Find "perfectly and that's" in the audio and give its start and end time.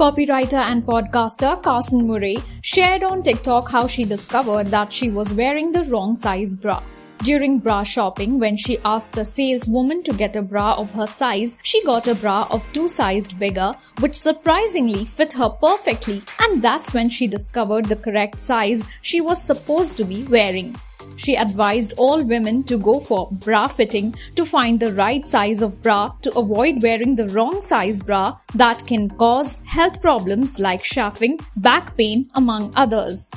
15.50-16.94